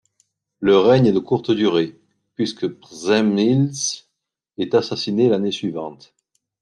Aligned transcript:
Le 0.61 0.79
règne 0.79 1.05
est 1.05 1.11
de 1.11 1.19
courte 1.19 1.51
durée, 1.51 1.95
puisque 2.33 2.67
Przemysl 2.67 4.05
est 4.57 4.73
assassiné 4.73 5.29
l'année 5.29 5.51
suivante. 5.51 6.15